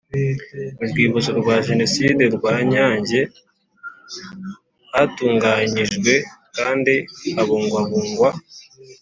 [0.77, 3.21] Mu rwibutso rwa Jenoside rwa Nyange
[4.93, 6.13] hatunganijwe
[6.57, 6.93] kandi
[7.35, 8.29] habungwabungwa